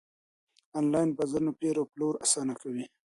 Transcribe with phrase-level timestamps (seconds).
[0.79, 2.85] انلاين بازارونه پېر او پلور اسانه کوي.